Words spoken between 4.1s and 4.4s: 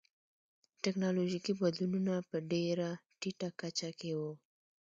و